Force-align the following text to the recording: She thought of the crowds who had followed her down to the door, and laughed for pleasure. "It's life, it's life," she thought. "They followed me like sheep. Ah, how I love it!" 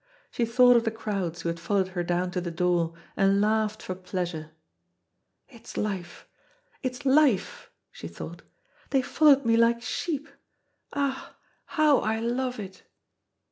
She 0.31 0.45
thought 0.45 0.77
of 0.77 0.83
the 0.83 0.89
crowds 0.89 1.41
who 1.43 1.49
had 1.49 1.59
followed 1.59 1.89
her 1.89 2.01
down 2.01 2.31
to 2.31 2.41
the 2.41 2.49
door, 2.49 2.95
and 3.15 3.39
laughed 3.39 3.83
for 3.83 3.93
pleasure. 3.93 4.49
"It's 5.47 5.77
life, 5.77 6.27
it's 6.81 7.05
life," 7.05 7.69
she 7.91 8.07
thought. 8.07 8.41
"They 8.89 9.03
followed 9.03 9.45
me 9.45 9.57
like 9.57 9.83
sheep. 9.83 10.27
Ah, 10.91 11.35
how 11.65 11.99
I 11.99 12.17
love 12.19 12.59
it!" 12.59 12.81